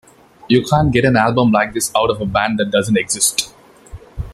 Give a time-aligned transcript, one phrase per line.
[0.49, 3.53] You can't get an album like this out of a band that doesn't exist.